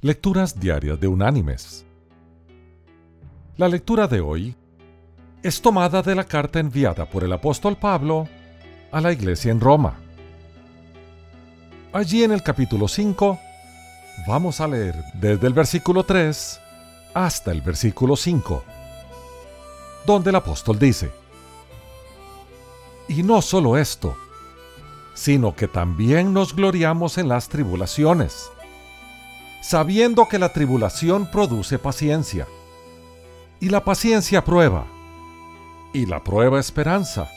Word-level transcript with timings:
Lecturas 0.00 0.60
Diarias 0.60 1.00
de 1.00 1.08
Unánimes. 1.08 1.84
La 3.56 3.66
lectura 3.66 4.06
de 4.06 4.20
hoy 4.20 4.54
es 5.42 5.60
tomada 5.60 6.02
de 6.02 6.14
la 6.14 6.22
carta 6.22 6.60
enviada 6.60 7.04
por 7.04 7.24
el 7.24 7.32
apóstol 7.32 7.76
Pablo 7.76 8.28
a 8.92 9.00
la 9.00 9.12
iglesia 9.12 9.50
en 9.50 9.58
Roma. 9.58 9.98
Allí 11.92 12.22
en 12.22 12.30
el 12.30 12.44
capítulo 12.44 12.86
5 12.86 13.40
vamos 14.28 14.60
a 14.60 14.68
leer 14.68 14.94
desde 15.14 15.48
el 15.48 15.52
versículo 15.52 16.04
3 16.04 16.60
hasta 17.14 17.50
el 17.50 17.60
versículo 17.60 18.14
5, 18.14 18.62
donde 20.06 20.30
el 20.30 20.36
apóstol 20.36 20.78
dice, 20.78 21.10
Y 23.08 23.24
no 23.24 23.42
solo 23.42 23.76
esto, 23.76 24.16
sino 25.14 25.56
que 25.56 25.66
también 25.66 26.32
nos 26.32 26.54
gloriamos 26.54 27.18
en 27.18 27.26
las 27.26 27.48
tribulaciones 27.48 28.52
sabiendo 29.60 30.28
que 30.28 30.38
la 30.38 30.52
tribulación 30.52 31.26
produce 31.26 31.78
paciencia, 31.78 32.46
y 33.60 33.68
la 33.68 33.84
paciencia 33.84 34.44
prueba, 34.44 34.86
y 35.92 36.06
la 36.06 36.22
prueba 36.22 36.60
esperanza, 36.60 37.28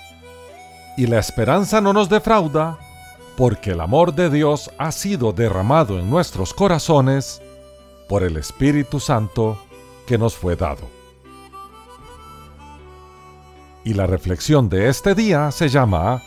y 0.98 1.08
la 1.08 1.20
esperanza 1.20 1.82
no 1.82 1.94
nos 1.94 2.10
defrauda, 2.10 2.80
porque 3.38 3.72
el 3.72 3.82
amor 3.82 4.14
de 4.14 4.30
Dios 4.30 4.70
ha 4.78 4.92
sido 4.92 5.32
derramado 5.32 5.98
en 5.98 6.10
nuestros 6.10 6.54
corazones 6.54 7.42
por 8.08 8.24
el 8.24 8.38
Espíritu 8.38 9.00
Santo 9.00 9.58
que 10.06 10.18
nos 10.18 10.36
fue 10.36 10.56
dado. 10.56 10.88
Y 13.84 13.94
la 13.94 14.06
reflexión 14.06 14.70
de 14.70 14.90
este 14.90 15.16
día 15.16 15.50
se 15.52 15.70
llama 15.70 16.22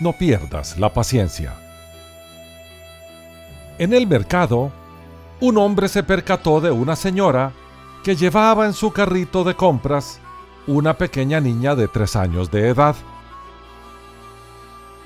No 0.00 0.12
pierdas 0.12 0.78
la 0.78 0.92
paciencia. 0.92 1.63
En 3.76 3.92
el 3.92 4.06
mercado, 4.06 4.70
un 5.40 5.58
hombre 5.58 5.88
se 5.88 6.04
percató 6.04 6.60
de 6.60 6.70
una 6.70 6.94
señora 6.94 7.52
que 8.04 8.14
llevaba 8.14 8.66
en 8.66 8.72
su 8.72 8.92
carrito 8.92 9.42
de 9.42 9.56
compras 9.56 10.20
una 10.68 10.96
pequeña 10.96 11.40
niña 11.40 11.74
de 11.74 11.88
tres 11.88 12.14
años 12.14 12.52
de 12.52 12.68
edad. 12.68 12.94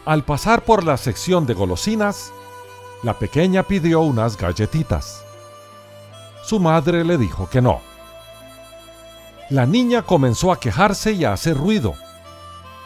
Al 0.04 0.22
pasar 0.22 0.64
por 0.64 0.84
la 0.84 0.98
sección 0.98 1.46
de 1.46 1.54
golosinas, 1.54 2.30
la 3.02 3.14
pequeña 3.14 3.62
pidió 3.62 4.00
unas 4.00 4.36
galletitas. 4.36 5.24
Su 6.44 6.60
madre 6.60 7.04
le 7.04 7.16
dijo 7.16 7.48
que 7.48 7.62
no. 7.62 7.80
La 9.48 9.64
niña 9.64 10.02
comenzó 10.02 10.52
a 10.52 10.60
quejarse 10.60 11.12
y 11.12 11.24
a 11.24 11.32
hacer 11.32 11.56
ruido, 11.56 11.94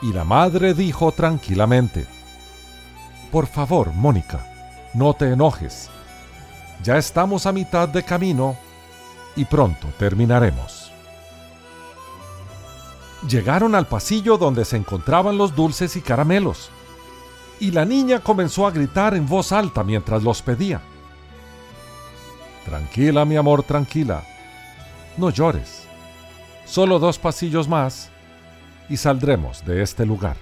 y 0.00 0.12
la 0.12 0.22
madre 0.22 0.74
dijo 0.74 1.10
tranquilamente, 1.10 2.06
Por 3.32 3.46
favor, 3.46 3.92
Mónica, 3.92 4.51
no 4.94 5.14
te 5.14 5.32
enojes. 5.32 5.88
Ya 6.82 6.96
estamos 6.98 7.46
a 7.46 7.52
mitad 7.52 7.88
de 7.88 8.02
camino 8.02 8.56
y 9.36 9.44
pronto 9.44 9.88
terminaremos. 9.98 10.90
Llegaron 13.28 13.74
al 13.74 13.86
pasillo 13.86 14.36
donde 14.36 14.64
se 14.64 14.76
encontraban 14.76 15.38
los 15.38 15.54
dulces 15.54 15.96
y 15.96 16.00
caramelos, 16.00 16.70
y 17.60 17.70
la 17.70 17.84
niña 17.84 18.18
comenzó 18.18 18.66
a 18.66 18.72
gritar 18.72 19.14
en 19.14 19.28
voz 19.28 19.52
alta 19.52 19.84
mientras 19.84 20.24
los 20.24 20.42
pedía. 20.42 20.80
Tranquila, 22.64 23.24
mi 23.24 23.36
amor, 23.36 23.62
tranquila. 23.62 24.24
No 25.16 25.30
llores. 25.30 25.84
Solo 26.64 26.98
dos 26.98 27.18
pasillos 27.18 27.68
más 27.68 28.10
y 28.88 28.96
saldremos 28.96 29.64
de 29.64 29.82
este 29.82 30.04
lugar. 30.04 30.36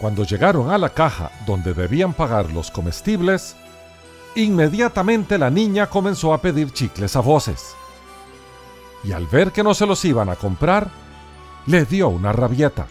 Cuando 0.00 0.24
llegaron 0.24 0.70
a 0.70 0.78
la 0.78 0.90
caja 0.90 1.30
donde 1.44 1.74
debían 1.74 2.12
pagar 2.12 2.52
los 2.52 2.70
comestibles, 2.70 3.56
inmediatamente 4.36 5.38
la 5.38 5.50
niña 5.50 5.88
comenzó 5.88 6.32
a 6.32 6.40
pedir 6.40 6.72
chicles 6.72 7.16
a 7.16 7.20
voces. 7.20 7.74
Y 9.02 9.12
al 9.12 9.26
ver 9.26 9.50
que 9.50 9.64
no 9.64 9.74
se 9.74 9.86
los 9.86 10.04
iban 10.04 10.28
a 10.28 10.36
comprar, 10.36 10.88
le 11.66 11.84
dio 11.84 12.08
una 12.08 12.32
rabieta. 12.32 12.86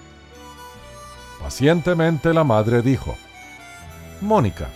Pacientemente 1.42 2.34
la 2.34 2.44
madre 2.44 2.82
dijo, 2.82 3.16
Mónica, 4.20 4.68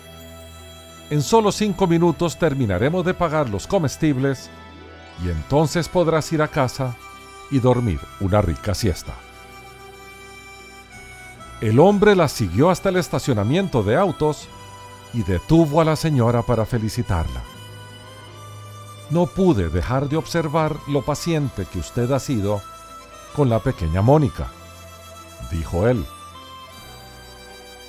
en 1.10 1.22
solo 1.22 1.52
cinco 1.52 1.88
minutos 1.88 2.38
terminaremos 2.40 3.04
de 3.06 3.14
pagar 3.14 3.50
los 3.50 3.68
comestibles 3.68 4.50
y 5.26 5.30
entonces 5.30 5.90
podrás 5.90 6.32
ir 6.32 6.42
a 6.42 6.48
casa 6.48 6.96
y 7.50 7.60
dormir 7.60 8.00
una 8.22 8.42
rica 8.42 8.74
siesta. 8.74 9.14
El 11.62 11.80
hombre 11.80 12.16
la 12.16 12.28
siguió 12.28 12.72
hasta 12.72 12.90
el 12.90 12.98
estacionamiento 12.98 13.84
de 13.84 13.96
autos 13.96 14.48
y 15.14 15.22
detuvo 15.22 15.80
a 15.80 15.86
la 15.86 15.96
señora 15.96 16.42
para 16.42 16.66
felicitarla. 16.66 17.44
No 19.12 19.28
pude 19.28 19.70
dejar 19.70 20.10
de 20.10 20.18
observar 20.18 20.76
lo 20.88 21.04
paciente 21.04 21.68
que 21.72 21.78
usted 21.78 22.12
ha 22.12 22.20
sido 22.20 22.64
con 23.36 23.48
la 23.48 23.60
pequeña 23.60 24.02
Mónica, 24.02 24.48
dijo 25.52 25.88
él. 25.88 26.04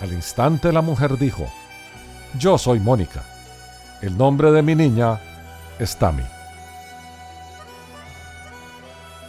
Al 0.03 0.13
instante 0.13 0.71
la 0.71 0.83
mujer 0.83 1.17
dijo, 1.17 1.51
Yo 2.39 2.59
soy 2.59 2.79
Mónica. 2.79 3.25
El 4.03 4.19
nombre 4.19 4.51
de 4.53 4.63
mi 4.63 4.75
niña 4.75 5.19
es 5.79 5.97
Tami. 5.97 6.25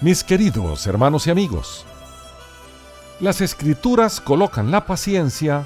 Mis 0.01 0.21
queridos 0.23 0.85
hermanos 0.85 1.27
y 1.27 1.31
amigos, 1.31 1.85
las 3.23 3.39
escrituras 3.39 4.19
colocan 4.19 4.69
la 4.69 4.85
paciencia 4.85 5.65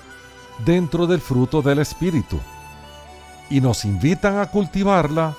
dentro 0.64 1.08
del 1.08 1.20
fruto 1.20 1.64
del 1.64 1.80
Espíritu 1.80 2.40
y 3.50 3.62
nos 3.62 3.84
invitan 3.84 4.38
a 4.38 4.46
cultivarla 4.46 5.34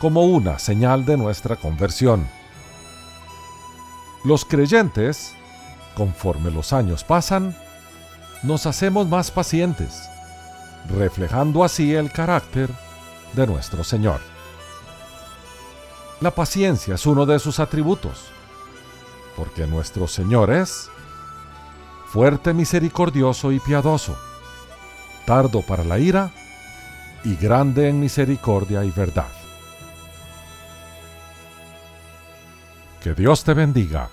como 0.00 0.24
una 0.24 0.58
señal 0.58 1.04
de 1.04 1.18
nuestra 1.18 1.56
conversión. 1.56 2.26
Los 4.24 4.46
creyentes, 4.46 5.34
conforme 5.94 6.50
los 6.50 6.72
años 6.72 7.04
pasan, 7.04 7.54
nos 8.42 8.64
hacemos 8.64 9.06
más 9.06 9.30
pacientes, 9.30 10.08
reflejando 10.88 11.62
así 11.62 11.94
el 11.94 12.10
carácter 12.10 12.70
de 13.34 13.46
nuestro 13.46 13.84
Señor. 13.84 14.22
La 16.22 16.30
paciencia 16.30 16.94
es 16.94 17.04
uno 17.04 17.26
de 17.26 17.38
sus 17.38 17.60
atributos, 17.60 18.30
porque 19.36 19.66
nuestro 19.66 20.08
Señor 20.08 20.50
es 20.50 20.88
fuerte, 22.12 22.52
misericordioso 22.52 23.52
y 23.52 23.60
piadoso, 23.60 24.16
tardo 25.26 25.62
para 25.62 25.84
la 25.84 25.98
ira 25.98 26.30
y 27.24 27.36
grande 27.36 27.88
en 27.88 28.00
misericordia 28.00 28.84
y 28.84 28.90
verdad. 28.90 29.28
Que 33.02 33.14
Dios 33.14 33.44
te 33.44 33.54
bendiga 33.54 34.10